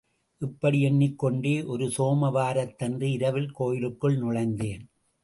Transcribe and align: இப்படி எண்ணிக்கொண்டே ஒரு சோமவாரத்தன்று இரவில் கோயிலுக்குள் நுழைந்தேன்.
இப்படி 0.41 0.81
எண்ணிக்கொண்டே 0.81 1.63
ஒரு 1.63 1.85
சோமவாரத்தன்று 1.87 3.01
இரவில் 3.01 3.51
கோயிலுக்குள் 3.51 4.17
நுழைந்தேன். 4.17 4.83